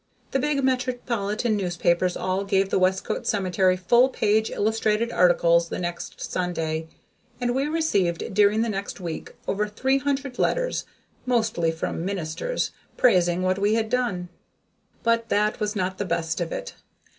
[0.31, 6.19] The big metropolitan newspapers all gave the Westcote Cemetery full page illustrated articles the next
[6.19, 6.87] Sunday,
[7.39, 10.85] and we received during the next week over three hundred letters,
[11.27, 14.29] mostly from ministers, praising what we had done.
[15.03, 16.73] But that was not the best of it.